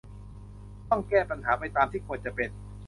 [0.89, 2.49] ต้องแก้ปัญหาไปตามที่ควรจะเป็น